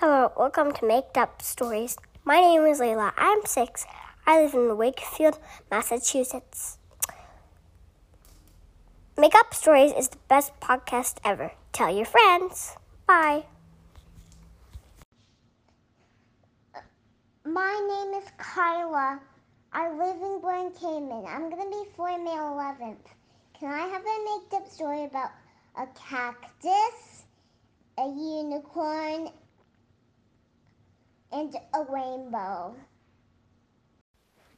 Hello, 0.00 0.32
welcome 0.34 0.72
to 0.72 0.86
Make 0.86 1.14
Up 1.14 1.42
Stories. 1.42 1.98
My 2.24 2.40
name 2.40 2.64
is 2.64 2.80
Layla. 2.80 3.12
I'm 3.18 3.44
six. 3.44 3.84
I 4.26 4.40
live 4.40 4.54
in 4.54 4.74
Wakefield, 4.78 5.38
Massachusetts. 5.70 6.78
Make 9.18 9.34
Up 9.34 9.52
Stories 9.52 9.92
is 9.92 10.08
the 10.08 10.16
best 10.26 10.58
podcast 10.58 11.18
ever. 11.22 11.52
Tell 11.72 11.94
your 11.94 12.06
friends. 12.06 12.76
Bye. 13.06 13.44
My 17.44 17.74
name 17.92 18.22
is 18.22 18.30
Kyla. 18.38 19.20
I 19.74 19.90
live 19.90 20.16
in 20.16 20.40
Grand 20.40 20.74
Cayman. 20.76 21.26
I'm 21.28 21.50
going 21.50 21.62
to 21.62 21.68
be 21.68 21.84
four 21.94 22.16
May 22.16 22.30
11th. 22.30 23.04
Can 23.52 23.70
I 23.70 23.86
have 23.86 24.00
a 24.00 24.24
make 24.24 24.62
up 24.62 24.66
story 24.66 25.04
about 25.04 25.32
a 25.76 25.86
cactus, 25.94 27.24
a 27.98 28.08
unicorn, 28.08 29.28
and 31.32 31.54
a 31.74 31.84
rainbow? 31.88 32.74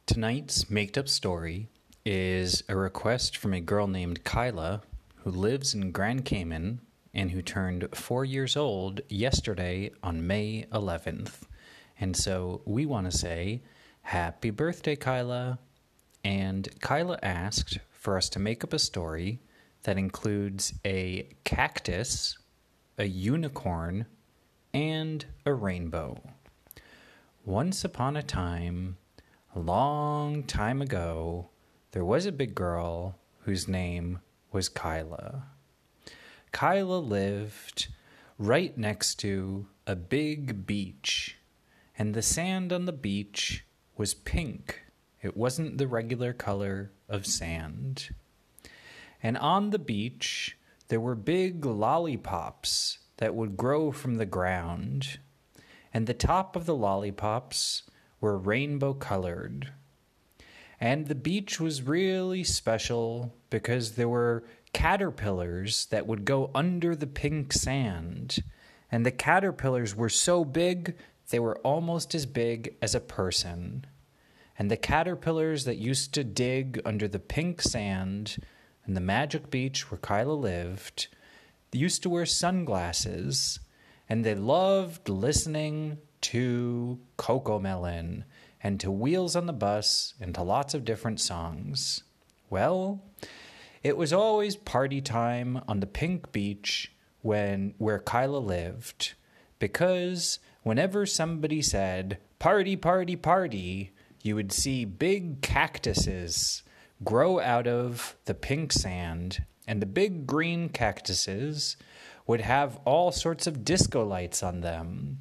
Tonight's 0.05 0.69
made 0.69 0.97
up 0.97 1.07
story 1.07 1.69
is 2.05 2.63
a 2.67 2.75
request 2.75 3.37
from 3.37 3.53
a 3.53 3.61
girl 3.61 3.87
named 3.87 4.23
Kyla 4.23 4.81
who 5.17 5.31
lives 5.31 5.73
in 5.73 5.91
Grand 5.91 6.25
Cayman 6.25 6.81
and 7.13 7.31
who 7.31 7.41
turned 7.41 7.87
four 7.95 8.25
years 8.25 8.57
old 8.57 9.01
yesterday 9.07 9.91
on 10.01 10.27
May 10.27 10.65
11th. 10.71 11.43
And 11.99 12.15
so 12.15 12.61
we 12.65 12.85
want 12.85 13.09
to 13.09 13.17
say, 13.17 13.61
Happy 14.01 14.49
birthday, 14.49 14.97
Kyla! 14.97 15.59
And 16.25 16.67
Kyla 16.81 17.19
asked 17.23 17.79
for 17.91 18.17
us 18.17 18.27
to 18.29 18.39
make 18.39 18.63
up 18.63 18.73
a 18.73 18.79
story 18.79 19.39
that 19.83 19.97
includes 19.97 20.73
a 20.83 21.29
cactus, 21.45 22.37
a 22.97 23.05
unicorn, 23.05 24.05
and 24.73 25.25
a 25.45 25.53
rainbow. 25.53 26.21
Once 27.45 27.83
upon 27.83 28.15
a 28.15 28.23
time, 28.23 28.95
a 29.53 29.59
long 29.59 30.43
time 30.43 30.81
ago, 30.81 31.49
there 31.91 32.05
was 32.05 32.25
a 32.25 32.31
big 32.31 32.55
girl 32.55 33.19
whose 33.39 33.67
name 33.67 34.17
was 34.53 34.69
Kyla. 34.69 35.43
Kyla 36.53 36.99
lived 36.99 37.89
right 38.39 38.77
next 38.77 39.15
to 39.15 39.67
a 39.85 39.93
big 39.93 40.65
beach, 40.65 41.37
and 41.97 42.13
the 42.13 42.21
sand 42.21 42.71
on 42.71 42.85
the 42.85 42.93
beach 42.93 43.65
was 43.97 44.13
pink. 44.13 44.81
It 45.21 45.35
wasn't 45.35 45.77
the 45.77 45.87
regular 45.87 46.31
color 46.31 46.93
of 47.09 47.25
sand. 47.25 48.15
And 49.21 49.37
on 49.37 49.71
the 49.71 49.79
beach, 49.79 50.57
there 50.87 51.01
were 51.01 51.13
big 51.13 51.65
lollipops 51.65 52.99
that 53.17 53.35
would 53.35 53.57
grow 53.57 53.91
from 53.91 54.15
the 54.15 54.25
ground 54.25 55.19
and 55.93 56.07
the 56.07 56.13
top 56.13 56.55
of 56.55 56.65
the 56.65 56.75
lollipops 56.75 57.83
were 58.19 58.37
rainbow 58.37 58.93
colored. 58.93 59.71
And 60.79 61.07
the 61.07 61.15
beach 61.15 61.59
was 61.59 61.83
really 61.83 62.43
special 62.43 63.33
because 63.49 63.91
there 63.91 64.09
were 64.09 64.43
caterpillars 64.73 65.85
that 65.87 66.07
would 66.07 66.25
go 66.25 66.49
under 66.55 66.95
the 66.95 67.07
pink 67.07 67.53
sand. 67.53 68.43
And 68.91 69.05
the 69.05 69.11
caterpillars 69.11 69.95
were 69.95 70.09
so 70.09 70.43
big, 70.43 70.95
they 71.29 71.39
were 71.39 71.59
almost 71.59 72.13
as 72.15 72.25
big 72.25 72.75
as 72.81 72.95
a 72.95 72.99
person. 72.99 73.85
And 74.57 74.69
the 74.69 74.77
caterpillars 74.77 75.65
that 75.65 75.77
used 75.77 76.13
to 76.15 76.23
dig 76.23 76.81
under 76.85 77.07
the 77.07 77.19
pink 77.19 77.61
sand 77.61 78.37
in 78.85 78.93
the 78.93 79.01
magic 79.01 79.49
beach 79.49 79.89
where 79.89 79.99
Kyla 79.99 80.33
lived 80.33 81.07
used 81.71 82.03
to 82.03 82.09
wear 82.09 82.25
sunglasses 82.25 83.59
and 84.13 84.23
they 84.23 84.35
loved 84.35 85.09
listening 85.09 85.97
to 86.21 86.99
CoComelon 87.17 88.21
and 88.61 88.79
to 88.79 88.91
Wheels 88.91 89.35
on 89.35 89.47
the 89.47 89.53
Bus 89.53 90.13
and 90.21 90.35
to 90.35 90.43
lots 90.43 90.75
of 90.75 90.85
different 90.85 91.19
songs. 91.19 92.03
Well, 92.47 93.01
it 93.81 93.97
was 93.97 94.13
always 94.13 94.55
party 94.55 95.01
time 95.01 95.61
on 95.67 95.79
the 95.79 95.87
pink 95.87 96.31
beach 96.31 96.91
when 97.23 97.73
where 97.79 97.97
Kyla 97.97 98.37
lived 98.37 99.13
because 99.57 100.37
whenever 100.61 101.07
somebody 101.07 101.63
said 101.63 102.19
party 102.37 102.75
party 102.75 103.15
party 103.15 103.93
you 104.21 104.35
would 104.35 104.51
see 104.51 104.85
big 104.85 105.41
cactuses 105.41 106.61
grow 107.03 107.39
out 107.39 107.65
of 107.65 108.15
the 108.25 108.35
pink 108.35 108.73
sand 108.73 109.43
and 109.67 109.81
the 109.81 109.87
big 109.87 110.27
green 110.27 110.69
cactuses 110.69 111.77
would 112.25 112.41
have 112.41 112.79
all 112.85 113.11
sorts 113.11 113.47
of 113.47 113.65
disco 113.65 114.05
lights 114.05 114.41
on 114.43 114.61
them. 114.61 115.19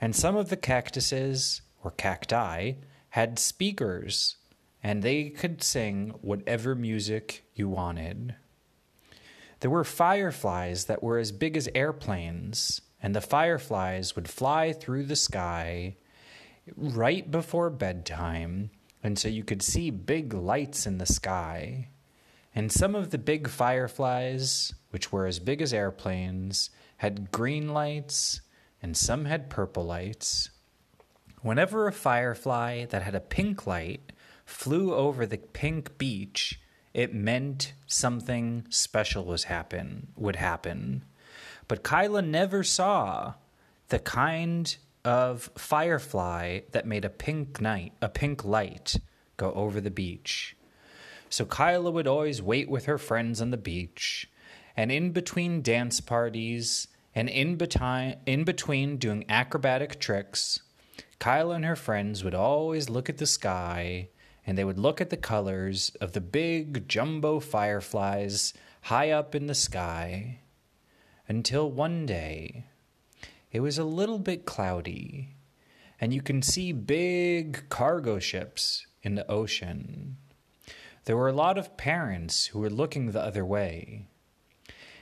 And 0.00 0.16
some 0.16 0.36
of 0.36 0.48
the 0.48 0.56
cactuses, 0.56 1.62
or 1.82 1.90
cacti, 1.90 2.72
had 3.10 3.38
speakers, 3.38 4.36
and 4.82 5.02
they 5.02 5.28
could 5.28 5.62
sing 5.62 6.14
whatever 6.22 6.74
music 6.74 7.44
you 7.54 7.68
wanted. 7.68 8.34
There 9.60 9.70
were 9.70 9.84
fireflies 9.84 10.86
that 10.86 11.02
were 11.02 11.18
as 11.18 11.32
big 11.32 11.56
as 11.56 11.68
airplanes, 11.74 12.80
and 13.02 13.14
the 13.14 13.20
fireflies 13.20 14.16
would 14.16 14.28
fly 14.28 14.72
through 14.72 15.04
the 15.04 15.16
sky 15.16 15.96
right 16.76 17.30
before 17.30 17.70
bedtime, 17.70 18.70
and 19.02 19.18
so 19.18 19.28
you 19.28 19.44
could 19.44 19.62
see 19.62 19.90
big 19.90 20.32
lights 20.32 20.86
in 20.86 20.98
the 20.98 21.06
sky. 21.06 21.88
And 22.54 22.72
some 22.72 22.94
of 22.94 23.10
the 23.10 23.18
big 23.18 23.48
fireflies, 23.48 24.74
which 24.90 25.12
were 25.12 25.26
as 25.26 25.38
big 25.38 25.62
as 25.62 25.72
airplanes, 25.72 26.70
had 26.96 27.30
green 27.30 27.68
lights, 27.68 28.40
and 28.82 28.96
some 28.96 29.24
had 29.24 29.50
purple 29.50 29.84
lights. 29.84 30.50
Whenever 31.42 31.86
a 31.86 31.92
firefly 31.92 32.84
that 32.86 33.02
had 33.02 33.14
a 33.14 33.20
pink 33.20 33.66
light 33.66 34.12
flew 34.44 34.92
over 34.92 35.24
the 35.26 35.38
pink 35.38 35.96
beach, 35.96 36.60
it 36.92 37.14
meant 37.14 37.72
something 37.86 38.66
special 38.68 39.24
was 39.24 39.44
happen 39.44 40.08
would 40.16 40.36
happen. 40.36 41.04
But 41.68 41.84
Kyla 41.84 42.22
never 42.22 42.64
saw 42.64 43.34
the 43.88 44.00
kind 44.00 44.76
of 45.04 45.50
firefly 45.56 46.60
that 46.72 46.86
made 46.86 47.04
a 47.04 47.10
pink 47.10 47.60
night, 47.60 47.92
a 48.02 48.08
pink 48.08 48.44
light 48.44 48.96
go 49.36 49.52
over 49.52 49.80
the 49.80 49.90
beach. 49.90 50.56
So 51.30 51.44
Kyla 51.44 51.92
would 51.92 52.08
always 52.08 52.42
wait 52.42 52.68
with 52.68 52.86
her 52.86 52.98
friends 52.98 53.40
on 53.40 53.52
the 53.52 53.56
beach, 53.56 54.28
and 54.76 54.90
in 54.90 55.12
between 55.12 55.62
dance 55.62 56.00
parties 56.00 56.88
and 57.14 57.28
in 57.28 57.54
between 57.54 58.16
in 58.26 58.42
between 58.42 58.96
doing 58.96 59.24
acrobatic 59.28 60.00
tricks, 60.00 60.60
Kyla 61.20 61.54
and 61.54 61.64
her 61.64 61.76
friends 61.76 62.24
would 62.24 62.34
always 62.34 62.90
look 62.90 63.08
at 63.08 63.18
the 63.18 63.26
sky 63.26 64.08
and 64.44 64.58
they 64.58 64.64
would 64.64 64.78
look 64.78 65.00
at 65.00 65.10
the 65.10 65.16
colors 65.16 65.92
of 66.00 66.12
the 66.12 66.20
big 66.20 66.88
jumbo 66.88 67.38
fireflies 67.38 68.52
high 68.82 69.10
up 69.10 69.34
in 69.34 69.46
the 69.46 69.54
sky 69.54 70.40
until 71.28 71.70
one 71.70 72.06
day 72.06 72.64
it 73.52 73.60
was 73.60 73.78
a 73.78 73.84
little 73.84 74.18
bit 74.18 74.46
cloudy 74.46 75.36
and 76.00 76.12
you 76.12 76.22
can 76.22 76.42
see 76.42 76.72
big 76.72 77.68
cargo 77.68 78.18
ships 78.18 78.86
in 79.02 79.14
the 79.14 79.30
ocean. 79.30 80.16
There 81.10 81.16
were 81.16 81.28
a 81.28 81.32
lot 81.32 81.58
of 81.58 81.76
parents 81.76 82.46
who 82.46 82.60
were 82.60 82.70
looking 82.70 83.10
the 83.10 83.20
other 83.20 83.44
way. 83.44 84.06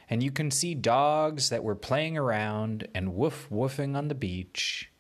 And 0.09 0.23
you 0.23 0.31
can 0.31 0.51
see 0.51 0.73
dogs 0.75 1.51
that 1.51 1.63
were 1.63 1.75
playing 1.75 2.17
around 2.17 2.89
and 2.95 3.15
woof 3.15 3.47
woofing 3.53 3.95
on 3.95 4.09
the 4.09 4.15
beach. 4.15 4.91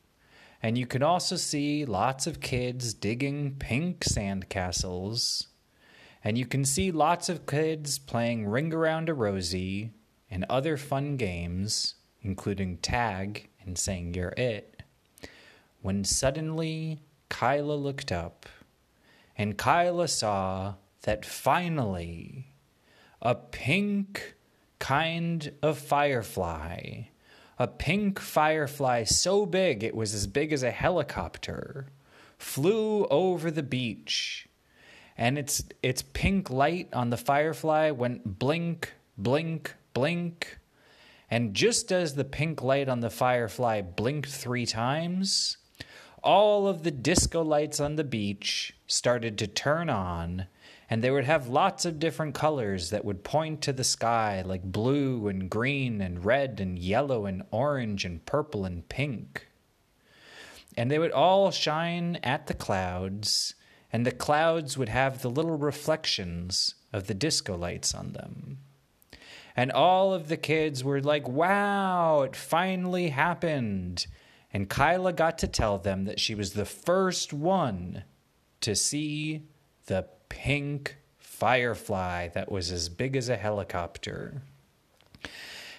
And 0.62 0.76
you 0.76 0.86
can 0.86 1.02
also 1.02 1.36
see 1.36 1.86
lots 1.86 2.26
of 2.26 2.40
kids 2.40 2.92
digging 2.92 3.54
pink 3.58 4.00
sandcastles. 4.00 5.46
And 6.22 6.36
you 6.36 6.44
can 6.44 6.66
see 6.66 6.92
lots 6.92 7.30
of 7.30 7.46
kids 7.46 7.98
playing 7.98 8.46
Ring 8.46 8.74
Around 8.74 9.08
a 9.08 9.14
Rosie 9.14 9.92
and 10.30 10.44
other 10.50 10.76
fun 10.76 11.16
games, 11.16 11.94
including 12.20 12.76
tag 12.76 13.48
and 13.64 13.78
saying 13.78 14.12
you're 14.12 14.34
it. 14.36 14.82
When 15.80 16.04
suddenly 16.04 16.98
Kyla 17.30 17.76
looked 17.76 18.12
up, 18.12 18.44
and 19.38 19.56
Kyla 19.56 20.08
saw 20.08 20.74
that 21.02 21.24
finally 21.24 22.52
a 23.20 23.34
pink 23.34 24.34
kind 24.78 25.52
of 25.62 25.78
firefly, 25.78 27.02
a 27.58 27.66
pink 27.66 28.20
firefly 28.20 29.04
so 29.04 29.44
big 29.44 29.82
it 29.82 29.94
was 29.94 30.14
as 30.14 30.26
big 30.26 30.52
as 30.52 30.62
a 30.62 30.70
helicopter, 30.70 31.88
flew 32.38 33.06
over 33.06 33.50
the 33.50 33.62
beach. 33.62 34.48
And 35.16 35.36
its 35.36 35.64
its 35.82 36.02
pink 36.02 36.48
light 36.48 36.88
on 36.92 37.10
the 37.10 37.16
firefly 37.16 37.90
went 37.90 38.38
blink, 38.38 38.92
blink, 39.16 39.74
blink. 39.92 40.58
And 41.28 41.54
just 41.54 41.90
as 41.90 42.14
the 42.14 42.24
pink 42.24 42.62
light 42.62 42.88
on 42.88 43.00
the 43.00 43.10
firefly 43.10 43.80
blinked 43.80 44.30
three 44.30 44.64
times, 44.64 45.56
all 46.22 46.68
of 46.68 46.84
the 46.84 46.92
disco 46.92 47.42
lights 47.42 47.80
on 47.80 47.96
the 47.96 48.04
beach 48.04 48.76
started 48.86 49.36
to 49.38 49.48
turn 49.48 49.90
on 49.90 50.46
and 50.90 51.02
they 51.02 51.10
would 51.10 51.24
have 51.24 51.48
lots 51.48 51.84
of 51.84 51.98
different 51.98 52.34
colors 52.34 52.90
that 52.90 53.04
would 53.04 53.22
point 53.24 53.60
to 53.62 53.72
the 53.72 53.84
sky, 53.84 54.42
like 54.44 54.62
blue 54.62 55.28
and 55.28 55.50
green 55.50 56.00
and 56.00 56.24
red 56.24 56.60
and 56.60 56.78
yellow 56.78 57.26
and 57.26 57.42
orange 57.50 58.04
and 58.04 58.24
purple 58.24 58.64
and 58.64 58.88
pink. 58.88 59.46
and 60.78 60.90
they 60.90 60.98
would 61.00 61.10
all 61.10 61.50
shine 61.50 62.20
at 62.22 62.46
the 62.46 62.54
clouds, 62.54 63.54
and 63.92 64.06
the 64.06 64.12
clouds 64.12 64.78
would 64.78 64.88
have 64.88 65.22
the 65.22 65.28
little 65.30 65.56
reflections 65.56 66.76
of 66.92 67.08
the 67.08 67.14
disco 67.14 67.56
lights 67.56 67.94
on 67.94 68.12
them. 68.12 68.58
And 69.56 69.72
all 69.72 70.14
of 70.14 70.28
the 70.28 70.36
kids 70.36 70.84
were 70.84 71.00
like, 71.00 71.28
wow, 71.28 72.22
it 72.22 72.36
finally 72.36 73.08
happened. 73.08 74.06
And 74.52 74.68
Kyla 74.68 75.12
got 75.14 75.36
to 75.38 75.48
tell 75.48 75.78
them 75.78 76.04
that 76.04 76.20
she 76.20 76.36
was 76.36 76.52
the 76.52 76.64
first 76.64 77.32
one 77.32 78.04
to 78.60 78.76
see 78.76 79.48
the 79.86 80.06
pink 80.28 80.96
firefly 81.18 82.28
that 82.28 82.50
was 82.50 82.72
as 82.72 82.88
big 82.88 83.16
as 83.16 83.28
a 83.28 83.36
helicopter. 83.36 84.42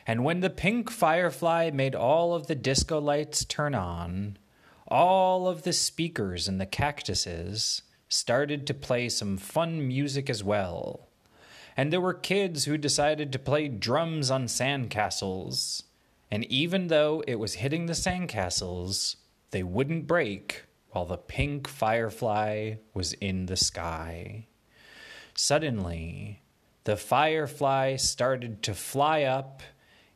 And 0.07 0.23
when 0.23 0.39
the 0.39 0.49
pink 0.49 0.89
firefly 0.89 1.69
made 1.73 1.95
all 1.95 2.33
of 2.33 2.47
the 2.47 2.55
disco 2.55 2.99
lights 2.99 3.45
turn 3.45 3.75
on, 3.75 4.37
all 4.87 5.47
of 5.47 5.63
the 5.63 5.73
speakers 5.73 6.47
in 6.47 6.57
the 6.57 6.65
cactuses 6.65 7.83
started 8.07 8.65
to 8.65 8.73
play 8.73 9.07
some 9.07 9.37
fun 9.37 9.87
music 9.87 10.29
as 10.29 10.43
well. 10.43 11.09
And 11.77 11.93
there 11.93 12.01
were 12.01 12.13
kids 12.13 12.65
who 12.65 12.77
decided 12.77 13.31
to 13.31 13.39
play 13.39 13.67
drums 13.67 14.31
on 14.31 14.45
sandcastles. 14.45 15.83
And 16.31 16.43
even 16.45 16.87
though 16.87 17.23
it 17.27 17.35
was 17.35 17.55
hitting 17.55 17.85
the 17.85 17.93
sandcastles, 17.93 19.15
they 19.51 19.63
wouldn't 19.63 20.07
break 20.07 20.63
while 20.91 21.05
the 21.05 21.17
pink 21.17 21.67
firefly 21.67 22.75
was 22.93 23.13
in 23.13 23.45
the 23.45 23.55
sky. 23.55 24.47
Suddenly, 25.35 26.41
the 26.83 26.97
firefly 26.97 27.95
started 27.95 28.63
to 28.63 28.73
fly 28.73 29.23
up 29.23 29.61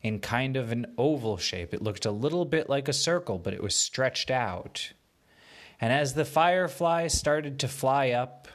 in 0.02 0.20
kind 0.20 0.58
of 0.58 0.72
an 0.72 0.86
oval 0.98 1.38
shape. 1.38 1.74
It 1.74 1.82
looked 1.82 2.06
a 2.06 2.12
little 2.12 2.46
bit 2.46 2.70
like 2.70 2.88
a 2.88 2.94
circle, 2.94 3.38
but 3.38 3.54
it 3.54 3.64
was 3.64 3.76
stretched 3.76 4.30
out. 4.30 4.94
And 5.80 5.94
as 5.94 6.14
the 6.14 6.26
firefly 6.26 7.08
started 7.08 7.60
to 7.60 7.68
fly 7.68 8.12
up 8.12 8.48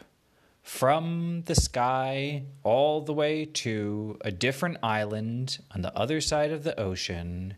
from 0.62 1.43
the 1.47 1.55
sky 1.55 2.44
all 2.62 3.00
the 3.00 3.15
way 3.15 3.47
to 3.47 4.19
a 4.20 4.31
different 4.31 4.76
island 4.82 5.59
on 5.75 5.81
the 5.81 5.97
other 5.97 6.20
side 6.20 6.53
of 6.53 6.65
the 6.65 6.79
ocean, 6.79 7.55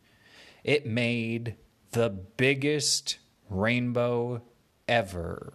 it 0.63 0.87
made 0.87 1.57
the 1.91 2.09
biggest 2.09 3.19
rainbow 3.49 4.41
ever. 4.91 5.55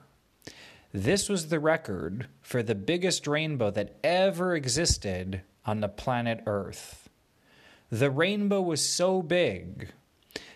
This 0.94 1.28
was 1.28 1.50
the 1.50 1.60
record 1.60 2.28
for 2.42 2.64
the 2.64 2.74
biggest 2.74 3.28
rainbow 3.28 3.70
that 3.72 3.98
ever 4.02 4.56
existed 4.56 5.42
on 5.66 5.82
the 5.82 5.90
planet 5.90 6.42
Earth. 6.48 7.10
The 7.92 8.10
rainbow 8.10 8.62
was 8.62 8.88
so 8.88 9.22
big 9.22 9.90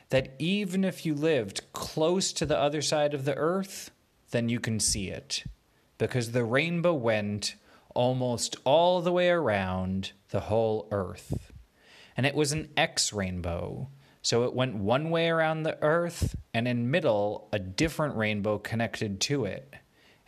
that 0.10 0.34
even 0.40 0.86
if 0.86 1.06
you 1.06 1.14
lived 1.14 1.62
close 1.74 2.32
to 2.34 2.46
the 2.46 2.58
other 2.58 2.82
side 2.82 3.14
of 3.14 3.26
the 3.26 3.36
Earth, 3.36 3.92
then 4.32 4.48
you 4.48 4.62
can 4.62 4.80
see 4.80 5.10
it. 5.10 5.44
Because 5.98 6.32
the 6.32 6.46
rainbow 6.46 6.94
went 6.94 7.56
almost 7.94 8.56
all 8.64 9.02
the 9.02 9.12
way 9.12 9.30
around 9.30 10.14
the 10.30 10.42
whole 10.42 10.88
Earth. 10.90 11.52
And 12.16 12.26
it 12.26 12.34
was 12.34 12.54
an 12.54 12.70
X 12.78 13.12
rainbow. 13.12 13.90
So 14.22 14.44
it 14.44 14.54
went 14.54 14.76
one 14.76 15.10
way 15.10 15.30
around 15.30 15.64
the 15.64 15.82
Earth, 15.82 16.36
and 16.54 16.68
in 16.68 16.92
middle, 16.92 17.50
a 17.54 17.60
different 17.60 18.16
rainbow 18.16 18.58
connected 18.58 19.22
to 19.22 19.46
it 19.46 19.76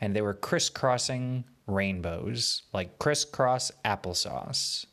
and 0.01 0.15
they 0.15 0.21
were 0.21 0.33
crisscrossing 0.33 1.45
rainbows, 1.67 2.63
like 2.73 2.97
crisscross 2.97 3.71
applesauce. 3.85 4.88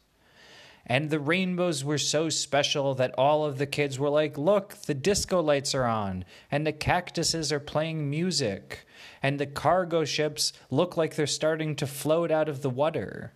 And 0.87 1.11
the 1.11 1.19
rainbows 1.19 1.85
were 1.85 1.99
so 1.99 2.29
special 2.29 2.95
that 2.95 3.15
all 3.19 3.45
of 3.45 3.59
the 3.59 3.67
kids 3.67 3.99
were 3.99 4.11
like, 4.11 4.39
Look, 4.39 4.75
the 4.83 4.95
disco 4.95 5.43
lights 5.43 5.75
are 5.75 5.85
on, 5.85 6.25
and 6.51 6.67
the 6.67 6.73
cactuses 6.73 7.51
are 7.53 7.61
playing 7.61 8.09
music, 8.09 8.87
and 9.23 9.39
the 9.39 9.47
cargo 9.47 10.05
ships 10.05 10.53
look 10.71 10.97
like 10.97 11.15
they're 11.15 11.27
starting 11.27 11.75
to 11.77 11.87
float 11.87 12.31
out 12.31 12.49
of 12.49 12.63
the 12.63 12.71
water. 12.71 13.33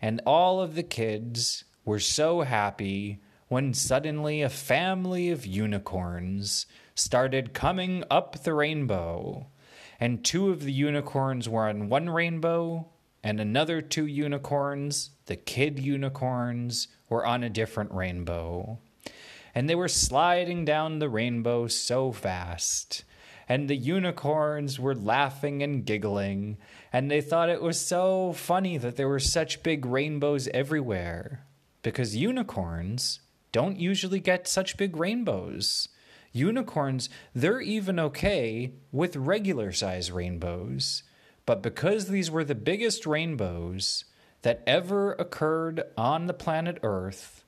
And 0.00 0.20
all 0.26 0.60
of 0.60 0.74
the 0.74 0.82
kids 0.82 1.64
were 1.84 2.00
so 2.00 2.42
happy 2.42 3.20
when 3.54 3.72
suddenly 3.72 4.42
a 4.42 4.48
family 4.48 5.30
of 5.30 5.46
unicorns 5.46 6.66
started 6.96 7.54
coming 7.54 8.02
up 8.10 8.42
the 8.42 8.52
rainbow 8.52 9.46
and 10.00 10.24
two 10.24 10.50
of 10.50 10.64
the 10.64 10.72
unicorns 10.72 11.48
were 11.48 11.68
on 11.68 11.88
one 11.88 12.10
rainbow, 12.10 12.84
and 13.22 13.38
another 13.38 13.80
two 13.80 14.06
unicorns, 14.06 15.10
the 15.26 15.36
kid 15.36 15.78
unicorns, 15.78 16.88
were 17.08 17.24
on 17.24 17.44
a 17.44 17.48
different 17.48 17.92
rainbow. 17.92 18.76
And 19.54 19.70
they 19.70 19.76
were 19.76 19.86
sliding 19.86 20.64
down 20.64 20.98
the 20.98 21.08
rainbow 21.08 21.68
so 21.68 22.10
fast. 22.10 23.04
And 23.48 23.70
the 23.70 23.76
unicorns 23.76 24.80
were 24.80 24.96
laughing 24.96 25.62
and 25.62 25.86
giggling, 25.86 26.56
and 26.92 27.08
they 27.08 27.20
thought 27.20 27.50
it 27.50 27.62
was 27.62 27.80
so 27.80 28.32
funny 28.32 28.78
that 28.78 28.96
there 28.96 29.08
were 29.08 29.20
such 29.20 29.62
big 29.62 29.86
rainbows 29.86 30.48
everywhere. 30.48 31.46
Because 31.82 32.16
unicorns 32.16 33.20
don't 33.54 33.78
usually 33.78 34.18
get 34.18 34.48
such 34.48 34.76
big 34.76 34.96
rainbows. 34.96 35.88
Unicorns, 36.32 37.08
they're 37.32 37.60
even 37.60 38.00
okay 38.00 38.72
with 38.90 39.14
regular 39.14 39.70
size 39.70 40.10
rainbows. 40.10 41.04
But 41.46 41.62
because 41.62 42.08
these 42.08 42.32
were 42.32 42.42
the 42.42 42.56
biggest 42.56 43.06
rainbows 43.06 44.06
that 44.42 44.64
ever 44.66 45.12
occurred 45.12 45.84
on 45.96 46.26
the 46.26 46.34
planet 46.34 46.80
Earth, 46.82 47.44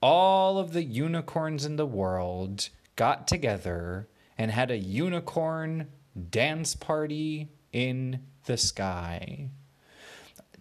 all 0.00 0.56
of 0.56 0.72
the 0.72 0.82
unicorns 0.82 1.66
in 1.66 1.76
the 1.76 1.84
world 1.84 2.70
got 2.96 3.28
together 3.28 4.08
and 4.38 4.50
had 4.50 4.70
a 4.70 4.78
unicorn 4.78 5.88
dance 6.30 6.74
party 6.74 7.50
in 7.70 8.20
the 8.46 8.56
sky. 8.56 9.50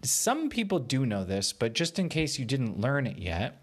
Some 0.01 0.49
people 0.49 0.79
do 0.79 1.05
know 1.05 1.23
this, 1.23 1.53
but 1.53 1.71
just 1.71 1.97
in 1.99 2.09
case 2.09 2.37
you 2.37 2.43
didn't 2.43 2.81
learn 2.81 3.07
it 3.07 3.17
yet, 3.17 3.62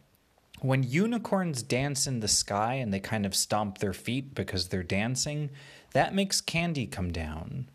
when 0.60 0.82
unicorns 0.82 1.62
dance 1.62 2.06
in 2.06 2.20
the 2.20 2.28
sky 2.28 2.74
and 2.74 2.92
they 2.92 3.00
kind 3.00 3.24
of 3.24 3.34
stomp 3.34 3.78
their 3.78 3.92
feet 3.92 4.34
because 4.34 4.68
they're 4.68 4.82
dancing, 4.82 5.50
that 5.92 6.14
makes 6.14 6.40
candy 6.40 6.86
come 6.86 7.12
down. 7.12 7.68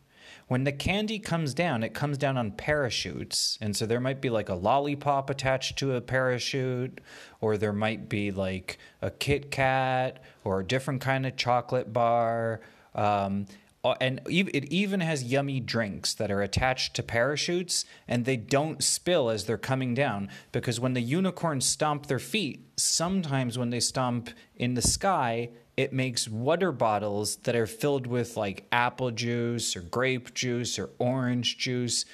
When 0.48 0.64
the 0.64 0.72
candy 0.72 1.18
comes 1.18 1.56
down, 1.56 1.84
it 1.84 1.96
comes 1.96 2.20
down 2.20 2.38
on 2.38 2.52
parachutes. 2.52 3.58
And 3.62 3.76
so 3.76 3.88
there 3.88 4.00
might 4.00 4.22
be 4.22 4.30
like 4.30 4.50
a 4.50 4.54
lollipop 4.54 5.30
attached 5.30 5.78
to 5.80 5.96
a 5.96 6.02
parachute, 6.02 7.02
or 7.42 7.58
there 7.58 7.74
might 7.74 8.08
be 8.08 8.30
like 8.30 8.78
a 9.02 9.10
Kit 9.10 9.50
Kat 9.50 10.22
or 10.44 10.60
a 10.60 10.66
different 10.66 11.02
kind 11.02 11.26
of 11.26 11.36
chocolate 11.36 11.92
bar. 11.92 12.62
Um, 12.94 13.48
Uh, 13.86 13.94
and 14.02 14.20
it 14.26 14.66
even 14.74 15.00
has 15.00 15.24
yummy 15.24 15.60
drinks 15.60 16.16
that 16.16 16.32
are 16.32 16.42
attached 16.42 16.96
to 16.96 17.04
parachutes 17.04 17.86
and 18.08 18.26
they 18.26 18.36
don't 18.36 18.84
spill 18.84 19.30
as 19.30 19.46
they're 19.46 19.60
coming 19.60 19.94
down 19.94 20.28
because 20.52 20.80
when 20.80 20.94
the 20.94 21.02
unicorns 21.02 21.68
stomp 21.68 22.08
their 22.08 22.18
feet 22.18 22.66
sometimes 22.78 23.60
when 23.60 23.70
they 23.70 23.80
stomp 23.80 24.32
in 24.56 24.74
the 24.74 24.82
sky 24.82 25.48
it 25.78 25.94
makes 25.94 26.28
water 26.28 26.72
bottles 26.72 27.36
that 27.44 27.56
are 27.56 27.68
filled 27.68 28.08
with 28.08 28.36
like 28.36 28.66
apple 28.72 29.12
juice 29.12 29.76
or 29.76 29.82
grape 29.82 30.34
juice 30.34 30.80
or 30.80 30.90
orange 30.98 31.60
juice 31.60 32.06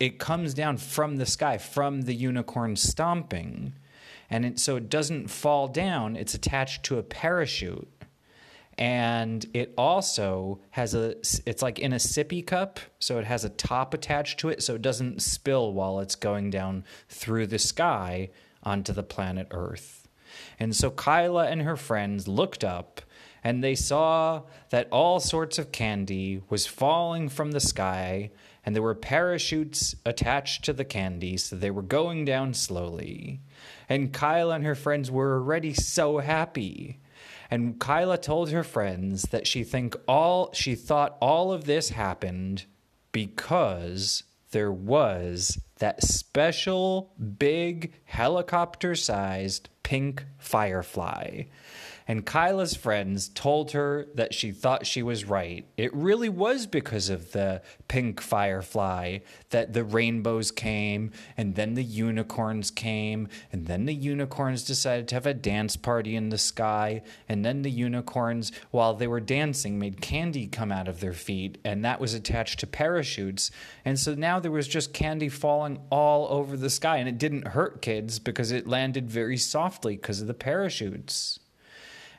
it 0.00 0.18
comes 0.18 0.52
down 0.52 0.76
from 0.76 1.16
the 1.16 1.26
sky 1.26 1.56
from 1.56 2.02
the 2.02 2.14
unicorn 2.14 2.74
stomping 2.74 3.72
and 4.30 4.44
it, 4.44 4.58
so 4.58 4.74
it 4.74 4.90
doesn't 4.90 5.30
fall 5.30 5.68
down 5.68 6.16
it's 6.16 6.34
attached 6.34 6.82
to 6.82 6.98
a 6.98 7.04
parachute 7.04 7.88
and 8.80 9.44
it 9.52 9.74
also 9.76 10.58
has 10.70 10.94
a 10.94 11.10
it's 11.44 11.60
like 11.60 11.78
in 11.78 11.92
a 11.92 11.96
sippy 11.96 12.44
cup 12.44 12.80
so 12.98 13.18
it 13.18 13.26
has 13.26 13.44
a 13.44 13.50
top 13.50 13.92
attached 13.92 14.40
to 14.40 14.48
it 14.48 14.62
so 14.62 14.74
it 14.74 14.82
doesn't 14.82 15.20
spill 15.20 15.74
while 15.74 16.00
it's 16.00 16.14
going 16.14 16.48
down 16.48 16.82
through 17.08 17.46
the 17.46 17.58
sky 17.58 18.30
onto 18.62 18.92
the 18.92 19.02
planet 19.02 19.46
earth. 19.50 20.08
And 20.58 20.74
so 20.74 20.90
kyla 20.90 21.48
and 21.48 21.60
her 21.60 21.76
friends 21.76 22.26
looked 22.26 22.64
up 22.64 23.02
and 23.44 23.62
they 23.62 23.74
saw 23.74 24.42
that 24.70 24.88
all 24.90 25.20
sorts 25.20 25.58
of 25.58 25.72
candy 25.72 26.42
was 26.48 26.66
falling 26.66 27.28
from 27.28 27.52
the 27.52 27.60
sky 27.60 28.30
and 28.64 28.74
there 28.74 28.82
were 28.82 28.94
parachutes 28.94 29.94
attached 30.06 30.64
to 30.64 30.72
the 30.72 30.84
candy 30.86 31.36
so 31.36 31.54
they 31.54 31.70
were 31.70 31.82
going 31.82 32.24
down 32.24 32.54
slowly. 32.54 33.40
And 33.90 34.10
kyla 34.10 34.54
and 34.54 34.64
her 34.64 34.74
friends 34.74 35.10
were 35.10 35.34
already 35.34 35.74
so 35.74 36.18
happy 36.18 36.98
and 37.50 37.78
Kyla 37.80 38.18
told 38.18 38.50
her 38.50 38.62
friends 38.62 39.22
that 39.30 39.46
she 39.46 39.64
think 39.64 39.96
all 40.06 40.52
she 40.52 40.74
thought 40.74 41.16
all 41.20 41.52
of 41.52 41.64
this 41.64 41.90
happened 41.90 42.64
because 43.12 44.22
there 44.52 44.72
was 44.72 45.58
that 45.78 46.02
special, 46.02 47.12
big, 47.38 47.92
helicopter 48.04 48.94
sized 48.94 49.68
pink 49.82 50.24
firefly. 50.38 51.42
And 52.10 52.26
Kyla's 52.26 52.74
friends 52.74 53.28
told 53.28 53.70
her 53.70 54.08
that 54.16 54.34
she 54.34 54.50
thought 54.50 54.84
she 54.84 55.00
was 55.00 55.26
right. 55.26 55.64
It 55.76 55.94
really 55.94 56.28
was 56.28 56.66
because 56.66 57.08
of 57.08 57.30
the 57.30 57.62
pink 57.86 58.20
firefly 58.20 59.18
that 59.50 59.74
the 59.74 59.84
rainbows 59.84 60.50
came, 60.50 61.12
and 61.36 61.54
then 61.54 61.74
the 61.74 61.84
unicorns 61.84 62.72
came, 62.72 63.28
and 63.52 63.68
then 63.68 63.84
the 63.84 63.94
unicorns 63.94 64.64
decided 64.64 65.06
to 65.06 65.14
have 65.14 65.26
a 65.26 65.32
dance 65.32 65.76
party 65.76 66.16
in 66.16 66.30
the 66.30 66.36
sky, 66.36 67.02
and 67.28 67.44
then 67.44 67.62
the 67.62 67.70
unicorns, 67.70 68.50
while 68.72 68.94
they 68.94 69.06
were 69.06 69.20
dancing, 69.20 69.78
made 69.78 70.00
candy 70.00 70.48
come 70.48 70.72
out 70.72 70.88
of 70.88 70.98
their 70.98 71.12
feet, 71.12 71.58
and 71.64 71.84
that 71.84 72.00
was 72.00 72.12
attached 72.12 72.58
to 72.58 72.66
parachutes. 72.66 73.52
And 73.84 73.96
so 73.96 74.16
now 74.16 74.40
there 74.40 74.50
was 74.50 74.66
just 74.66 74.92
candy 74.92 75.28
falling 75.28 75.78
all 75.90 76.26
over 76.28 76.56
the 76.56 76.70
sky, 76.70 76.96
and 76.96 77.08
it 77.08 77.18
didn't 77.18 77.46
hurt 77.46 77.80
kids 77.80 78.18
because 78.18 78.50
it 78.50 78.66
landed 78.66 79.08
very 79.08 79.36
softly 79.36 79.94
because 79.94 80.20
of 80.20 80.26
the 80.26 80.34
parachutes. 80.34 81.38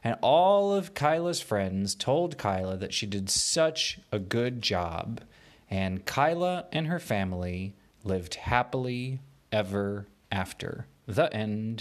And 0.03 0.17
all 0.21 0.73
of 0.73 0.93
Kyla's 0.93 1.41
friends 1.41 1.93
told 1.93 2.37
Kyla 2.37 2.77
that 2.77 2.93
she 2.93 3.05
did 3.05 3.29
such 3.29 3.99
a 4.11 4.19
good 4.19 4.61
job. 4.61 5.21
And 5.69 6.05
Kyla 6.05 6.65
and 6.71 6.87
her 6.87 6.99
family 6.99 7.75
lived 8.03 8.35
happily 8.35 9.19
ever 9.51 10.07
after. 10.31 10.87
The 11.07 11.33
end. 11.33 11.79